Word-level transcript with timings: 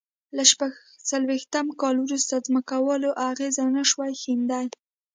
له 0.35 0.43
شپږ 0.51 0.71
څلوېښت 1.09 1.55
کال 1.81 1.95
وروسته 2.01 2.43
ځمکوالو 2.47 3.09
اغېز 3.29 3.55
نه 3.75 3.83
شوای 3.89 4.11
ښندي. 4.21 4.65